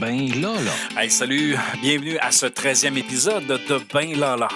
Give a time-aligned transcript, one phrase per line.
[0.00, 1.00] Ben là, là.
[1.00, 4.48] Hey, salut, bienvenue à ce 13e épisode de Ben là, là.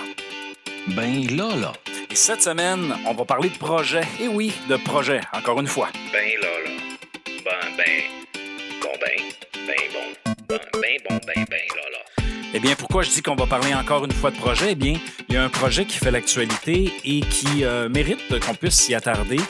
[0.88, 1.72] Ben là, là.
[2.10, 4.02] Et cette semaine, on va parler de projet.
[4.20, 5.90] Et oui, de projet, encore une fois.
[6.12, 6.70] Ben là, là.
[7.44, 8.02] Ben, ben.
[8.82, 9.22] Bon, ben.
[9.66, 10.34] Ben, bon.
[10.48, 12.24] Ben, ben, bon, ben, ben, là, là.
[12.54, 14.72] Eh bien, pourquoi je dis qu'on va parler encore une fois de projet?
[14.72, 14.94] Eh bien,
[15.28, 18.94] il y a un projet qui fait l'actualité et qui euh, mérite qu'on puisse s'y
[18.94, 19.40] attarder.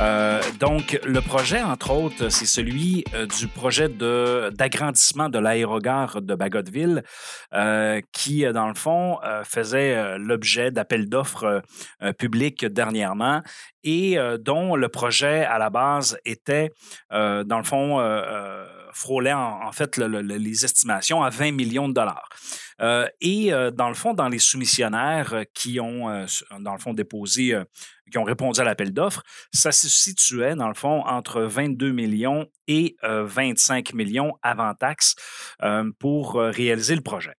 [0.00, 6.34] Euh, donc, le projet, entre autres, c'est celui euh, du projet d'agrandissement de l'aérogare de
[6.34, 7.02] Bagotville,
[7.54, 11.62] euh, qui, dans le fond, faisait l'objet d'appels d'offres
[12.18, 13.42] publics dernièrement
[13.84, 16.70] et dont le projet, à la base, était,
[17.10, 17.98] dans le fond,
[18.96, 22.28] frôlait en, fait le- le- le- les estimations à 20 millions de dollars.
[22.80, 26.06] Euh, et euh, dans le fond, dans les soumissionnaires euh, qui ont,
[26.60, 27.58] dans le fond, déposé,
[28.10, 29.22] qui ont répondu à l'appel d'offres,
[29.52, 35.14] ça se situait, dans le fond, entre 22 millions et euh, 25 millions avant taxes
[35.62, 37.34] euh, pour réaliser le projet.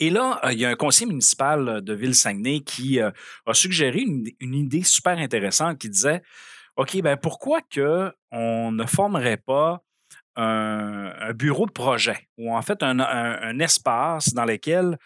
[0.00, 3.12] Et là, il y a un conseiller municipal de Ville-Saguenay qui a
[3.52, 6.22] suggéré une, une idée super intéressante qui disait
[6.76, 9.82] OK, ben pourquoi que on ne formerait pas
[10.36, 14.96] un, bureau de projet ou en fait un, espace dans lequel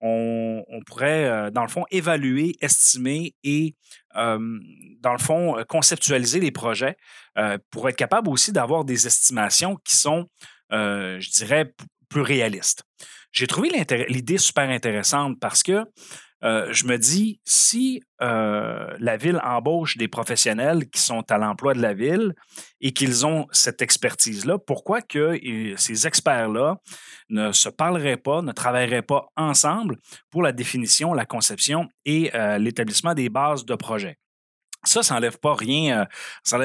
[0.00, 3.74] on, pourrait, euh, dans le fond, évaluer, estimer et,
[4.16, 4.38] euh,
[5.00, 6.96] dans le fond, euh, conceptualiser les projets
[7.70, 10.26] pour être capable aussi d'avoir des estimations qui sont,
[10.70, 11.74] je dirais,
[12.08, 12.82] plus réalistes.
[13.30, 13.70] J'ai trouvé
[14.08, 15.84] l'idée super intéressante parce que
[16.44, 21.74] euh, je me dis, si euh, la ville embauche des professionnels qui sont à l'emploi
[21.74, 22.34] de la ville
[22.80, 26.76] et qu'ils ont cette expertise-là, pourquoi que euh, ces experts-là
[27.30, 29.96] ne se parleraient pas, ne travailleraient pas ensemble
[30.30, 34.18] pour la définition, la conception et l'établissement des bases de projet?
[34.86, 36.00] Ça, ça n'enlève pas rien.
[36.00, 36.04] euh,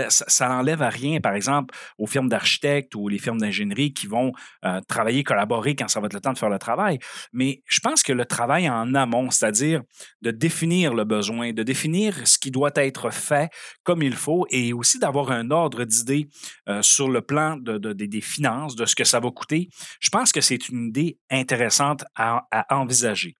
[0.07, 4.31] ça, à rien, par exemple, aux firmes d'architectes ou les firmes d'ingénierie qui vont
[4.65, 6.99] euh, travailler, collaborer quand ça va être le temps de faire le travail.
[7.33, 9.81] Mais je pense que le travail en amont, c'est-à-dire
[10.21, 13.49] de définir le besoin, de définir ce qui doit être fait
[13.83, 16.27] comme il faut et aussi d'avoir un ordre d'idée
[16.69, 20.09] euh, sur le plan de- de- des- finances, de ce que ça va coûter, je
[20.09, 23.35] pense que c'est une idée intéressante à, envisager.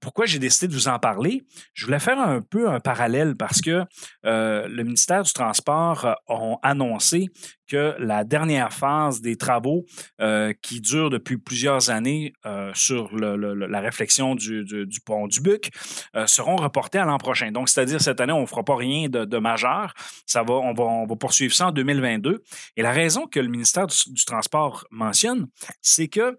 [0.00, 1.44] Pourquoi j'ai décidé de vous en parler?
[1.74, 3.84] Je voulais faire un peu un parallèle parce que
[4.24, 7.30] euh, le ministère du Transport euh, ont annoncé
[7.66, 9.84] que la dernière phase des travaux
[10.20, 14.64] euh, qui durent depuis plusieurs années euh, sur la réflexion du,
[15.04, 15.70] pont du Buc
[16.14, 17.50] euh, seront reportés à l'an prochain.
[17.52, 19.92] Donc, c'est-à-dire cette année, on ne fera pas rien de, majeur.
[20.26, 22.42] Ça va, on, va, poursuivre ça en 2022.
[22.76, 25.48] Et la raison que le ministère du Transport mentionne,
[25.82, 26.38] c'est que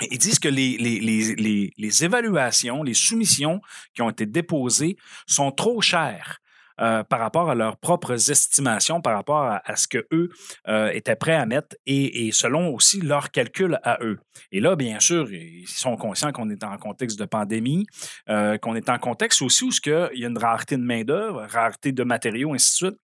[0.00, 3.60] ils disent que les, évaluations, les soumissions
[3.94, 6.38] qui ont été déposées sont trop chères
[6.80, 10.30] euh, par rapport à leurs propres estimations, par rapport à, ce qu'eux
[10.92, 14.18] étaient prêts à mettre et, selon aussi leurs calculs à eux.
[14.50, 17.86] Et là, bien sûr, ils sont conscients qu'on est en contexte de pandémie,
[18.30, 21.46] euh, qu'on est en contexte aussi où que il y a une rareté de main-d'œuvre,
[21.50, 23.00] rareté de matériaux, ainsi de suite.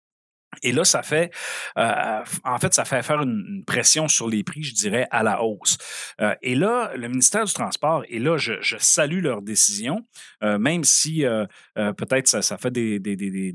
[0.63, 1.33] Et là, ça fait,
[1.79, 5.43] euh, en fait, ça fait faire une, pression sur les prix, je dirais, à la
[5.43, 5.79] hausse.
[6.21, 10.07] Euh, et là, le ministère du Transport, et là, je, salue leur décision,
[10.43, 11.25] euh, même si
[11.75, 13.53] peut-être ça, fait des, des, des,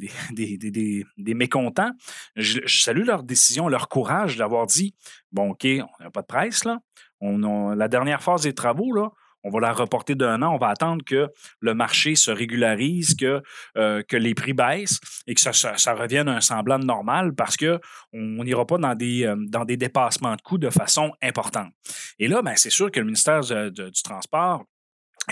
[0.57, 1.91] des, des, mécontents,
[2.35, 4.95] je, je salue leur décision, leur courage d'avoir dit,
[5.31, 6.79] bon, OK, on n'a pas de presse, là.
[7.21, 9.09] On a, la dernière phase des travaux, là,
[9.43, 10.53] on va la reporter d'un an.
[10.53, 11.29] On va attendre que
[11.59, 13.41] le marché se régularise, que,
[13.77, 18.43] euh, les prix baissent et que ça, revienne à un semblant de normal parce qu'on
[18.43, 21.71] n'ira pas dans des, euh, dans des dépassements de coûts de façon importante.
[22.19, 24.65] Et là, ben, c'est sûr que le ministère du Transport,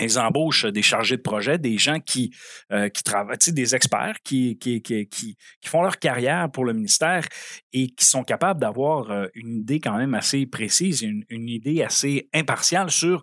[0.00, 2.32] ils embauchent des chargés de projet, des gens qui,
[2.72, 7.26] euh, qui travaillent, des experts qui, qui, qui, qui- font leur carrière pour le ministère
[7.72, 11.82] et qui sont capables d'avoir euh, une idée quand même assez précise, une, une idée
[11.82, 13.22] assez impartiale sur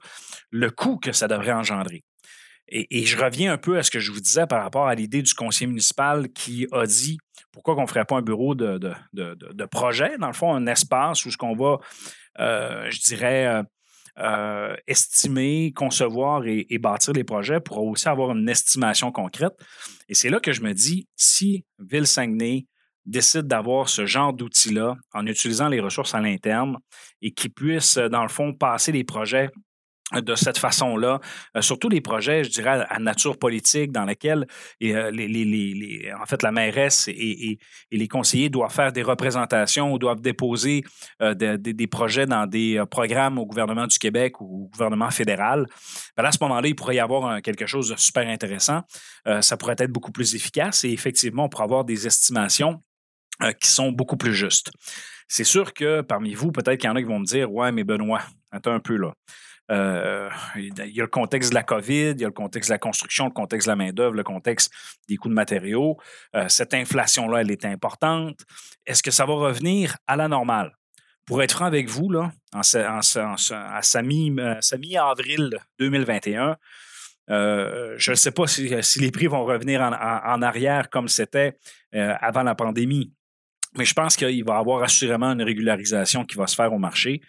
[0.51, 2.03] le coût que ça devrait engendrer.
[2.69, 5.21] Et, je reviens un peu à ce que je vous disais par rapport à l'idée
[5.21, 7.17] du conseiller municipal qui a dit
[7.53, 10.33] pourquoi qu'on ne ferait pas un bureau de, de, de- de- de projet, dans le
[10.33, 11.77] fond, un espace où ce qu'on va,
[12.39, 13.63] euh, je dirais,
[14.19, 19.53] euh, estimer, concevoir et, bâtir les projets pour aussi avoir une estimation concrète.
[20.09, 22.65] Et c'est là que je me dis, si Ville-Saguenay
[23.05, 26.77] décide d'avoir ce genre d'outils-là en utilisant les ressources à l'interne
[27.21, 29.49] et qui puisse, dans le fond, passer les projets
[30.13, 31.19] de cette façon-là,
[31.57, 34.47] euh, surtout les projets, je dirais, à, nature politique, dans lesquels
[34.83, 35.11] euh,
[36.21, 37.57] en fait, la mairesse et,
[37.91, 40.83] les conseillers doivent faire des représentations ou doivent déposer
[41.21, 45.11] euh, de- de- des projets dans des programmes au gouvernement du Québec ou au gouvernement
[45.11, 45.65] fédéral.
[46.15, 48.81] Ben à ce moment-là, il pourrait y avoir quelque chose de super intéressant.
[49.41, 52.81] Ça pourrait être beaucoup plus efficace et effectivement, on pourrait avoir des estimations
[53.59, 54.71] qui sont beaucoup plus justes.
[55.27, 57.71] C'est sûr que parmi vous, peut-être qu'il y en a qui vont me dire Ouais,
[57.71, 58.21] mais Benoît,
[58.51, 59.13] attends un peu là.
[59.69, 62.73] Euh, il y a le contexte de la COVID, il y a le contexte de
[62.73, 64.71] la construction, le contexte de la main-d'œuvre, le contexte
[65.09, 65.97] des coûts de matériaux.
[66.35, 68.39] Euh, cette inflation-là, elle est importante.
[68.85, 70.71] Est-ce que ça va revenir à la normale?
[71.25, 76.55] Pour être franc avec vous, là, à sa mi-avril 2021,
[77.29, 81.57] euh, je ne sais pas si, les prix vont revenir en, arrière comme c'était
[81.93, 83.11] avant la pandémie,
[83.77, 86.79] mais je pense qu'il va y avoir assurément une régularisation qui va se faire au
[86.79, 87.21] marché.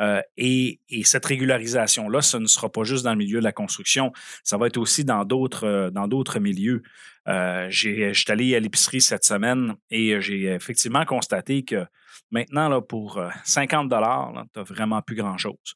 [0.00, 4.12] Euh, et, cette régularisation-là, ce ne sera pas juste dans le milieu de la construction,
[4.42, 6.82] ça va être aussi dans d'autres, euh, dans d'autres milieux.
[7.28, 11.84] Euh, j'ai, je suis allé à l'épicerie cette semaine et j'ai effectivement constaté que
[12.30, 15.74] maintenant, là, pour 50 dollars, tu n'as vraiment plus grand-chose.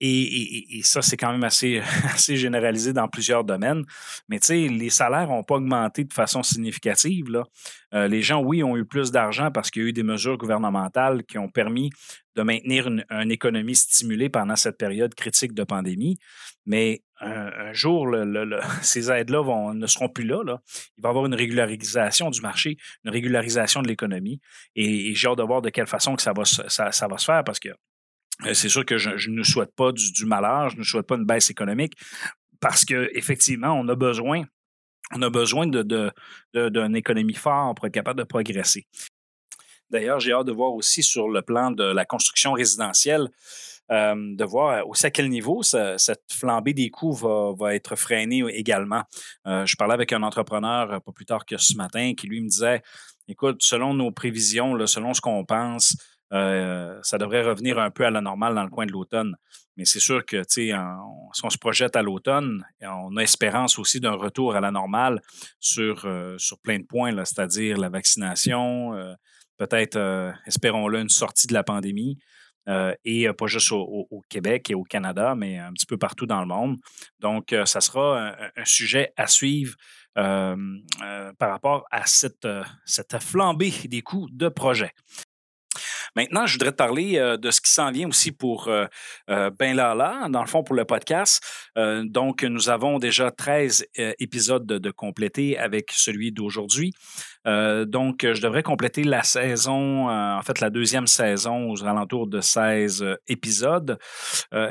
[0.00, 1.82] et, ça, c'est quand même assez,
[2.36, 3.84] généralisé dans plusieurs domaines.
[4.28, 7.30] Mais tu sais, les salaires n'ont pas augmenté de façon significative.
[7.30, 8.08] Là.
[8.08, 11.24] les gens, oui, ont eu plus d'argent parce qu'il y a eu des mesures gouvernementales
[11.24, 11.90] qui ont permis
[12.34, 16.18] de maintenir une, économie stimulée pendant cette période critique de pandémie.
[16.66, 18.14] Mais un, jour,
[18.82, 20.42] ces aides-là ne seront plus là,
[20.96, 24.40] Il va y avoir une régularisation du marché, une régularisation de l'économie.
[24.74, 27.70] Et, j'ai hâte de voir de quelle façon que ça va, se faire parce que
[28.46, 31.26] euh, c'est sûr que je, ne souhaite pas du, malheur, je ne souhaite pas une
[31.26, 31.94] baisse économique
[32.60, 34.44] parce qu'effectivement, on a besoin
[35.14, 38.86] on a besoin d'une économie forte pour être capable de progresser.
[39.90, 43.28] D'ailleurs, j'ai hâte de voir aussi sur le plan de la construction résidentielle,
[43.92, 49.02] euh, de voir aussi à quel niveau cette flambée des coûts va, être freinée également.
[49.46, 52.40] Euh, je parlais avec un entrepreneur euh, pas plus tard que ce matin qui lui
[52.40, 52.82] me disait,
[53.28, 55.96] écoute, selon nos prévisions, selon ce qu'on pense,
[56.30, 59.36] ça devrait revenir un peu à la normale dans le coin de l'automne.
[59.76, 60.72] Mais c'est sûr que, si
[61.44, 65.20] on se projette à l'automne, on a espérance aussi d'un retour à la normale
[65.60, 66.08] sur,
[66.62, 68.94] plein de points, c'est-à-dire la vaccination,
[69.62, 72.18] peut-être, euh, espérons-le, une sortie de la pandémie.
[72.68, 76.26] Euh, et euh, pas juste au, Québec et au Canada, mais un petit peu partout
[76.26, 76.78] dans le monde.
[77.20, 79.74] Donc, ça sera un, sujet à suivre
[80.14, 82.48] par rapport à cette,
[82.84, 84.92] cette flambée des coûts de projet.
[86.14, 88.84] Maintenant, je voudrais te parler euh, de ce qui s'en vient aussi pour euh,
[89.30, 91.42] euh, Ben Lala, dans le fond, pour le podcast.
[92.04, 93.86] donc, nous avons déjà 13
[94.18, 96.92] épisodes de, compléter avec celui d'aujourd'hui.
[97.44, 103.04] donc, je devrais compléter la saison, en fait, la deuxième saison aux alentours de 16
[103.26, 103.98] épisodes.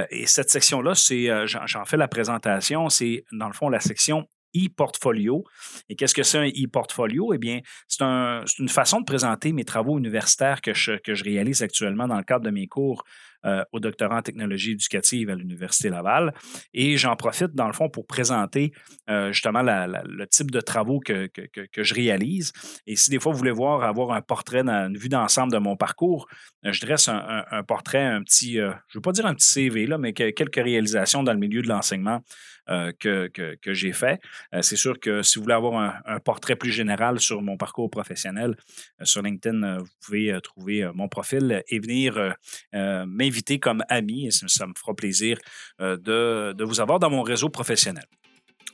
[0.09, 5.44] et cette section-là, c'est, j'en fais la présentation, c'est dans le fond la section e-portfolio.
[5.90, 7.34] Et qu'est-ce que c'est un e-portfolio?
[7.34, 12.18] Eh bien, c'est une façon de présenter mes travaux universitaires que je, réalise actuellement dans
[12.18, 13.04] le cadre de mes cours
[13.46, 16.33] euh, au doctorat en technologie éducative à l'Université Laval.
[16.74, 18.71] Et j'en profite, dans le fond, pour présenter
[19.07, 21.30] euh, justement le type de travaux que,
[21.78, 22.54] je réalise.
[22.88, 25.76] Et si des fois vous voulez voir, avoir un portrait, une vue d'ensemble de mon
[25.76, 26.28] parcours,
[26.66, 29.85] euh, je dresse un, portrait, un petit, je ne veux pas dire un petit CV,
[29.85, 32.21] là, mais quelques réalisations dans le milieu de l'enseignement
[32.68, 34.19] que, que, j'ai fait.
[34.62, 38.56] c'est sûr que si vous voulez avoir un, portrait plus général sur mon parcours professionnel,
[39.04, 42.36] sur LinkedIn, vous pouvez trouver mon profil et venir
[42.74, 45.38] m'inviter comme ami et ça, me fera plaisir
[45.81, 48.06] euh, de, vous avoir dans mon réseau professionnel.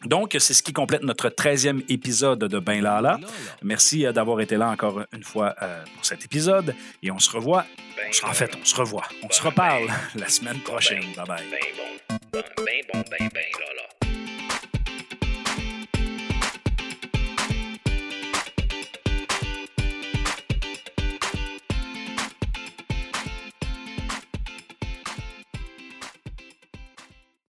[0.05, 3.19] Donc, c'est ce qui complète notre 13e épisode de Ben Lala.
[3.61, 6.75] Merci euh, d'avoir été là encore une fois euh, pour cet épisode.
[7.03, 7.65] Et on se revoit.
[8.23, 9.07] en fait, on se revoit.
[9.21, 11.05] On se reparle la semaine prochaine.
[11.15, 11.43] Bye bye.